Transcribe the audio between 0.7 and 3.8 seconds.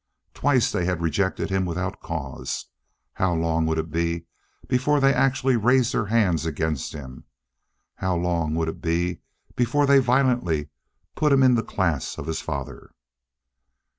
they had rejected him without cause. How long would